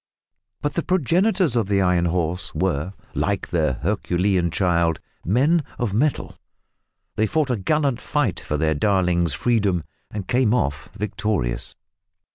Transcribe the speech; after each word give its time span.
But 0.63 0.73
the 0.73 0.81
progenitors 0.81 1.55
of 1.55 1.67
the 1.67 1.79
Iron 1.79 2.05
Horse 2.05 2.55
were, 2.55 2.93
like 3.13 3.49
their 3.49 3.73
Herculean 3.83 4.49
child, 4.49 4.99
men 5.23 5.63
of 5.77 5.93
mettle. 5.93 6.39
They 7.17 7.27
fought 7.27 7.51
a 7.51 7.55
gallant 7.55 8.01
fight 8.01 8.39
for 8.39 8.57
their 8.57 8.73
darling's 8.73 9.35
freedom, 9.35 9.83
and 10.09 10.27
came 10.27 10.55
off 10.55 10.89
victorious! 10.97 11.75